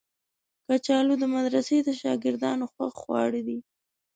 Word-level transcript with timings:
کچالو 0.67 1.13
د 1.19 1.23
مدرسې 1.35 1.77
د 1.81 1.89
شاګردانو 2.01 2.65
خوښ 2.73 2.93
خواړه 3.01 3.41
دي 3.47 3.59